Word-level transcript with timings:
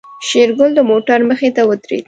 شېرګل 0.27 0.71
د 0.75 0.79
موټر 0.89 1.19
مخې 1.29 1.49
ته 1.55 1.61
ودرېد. 1.69 1.99